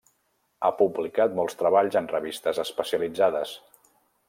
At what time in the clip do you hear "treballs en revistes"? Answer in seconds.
1.59-2.63